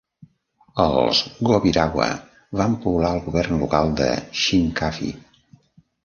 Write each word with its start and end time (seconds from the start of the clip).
Els 0.83 1.19
gobirawa 1.49 2.07
van 2.61 2.77
poblar 2.85 3.11
el 3.17 3.21
govern 3.25 3.61
local 3.65 3.93
de 3.99 4.07
Shinkafi. 4.45 5.11